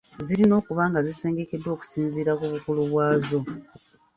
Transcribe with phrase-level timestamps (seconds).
[0.25, 3.39] Zirina okuba nga zisengekeddwa okusinziira ku bukulu bwazo.